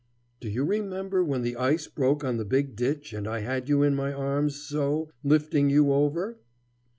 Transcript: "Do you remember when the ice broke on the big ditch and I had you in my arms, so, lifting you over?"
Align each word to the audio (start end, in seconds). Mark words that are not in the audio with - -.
"Do 0.39 0.49
you 0.49 0.63
remember 0.63 1.23
when 1.23 1.43
the 1.43 1.55
ice 1.55 1.85
broke 1.85 2.23
on 2.23 2.37
the 2.37 2.43
big 2.43 2.75
ditch 2.75 3.13
and 3.13 3.27
I 3.27 3.41
had 3.41 3.69
you 3.69 3.83
in 3.83 3.93
my 3.93 4.11
arms, 4.11 4.55
so, 4.55 5.11
lifting 5.23 5.69
you 5.69 5.93
over?" 5.93 6.39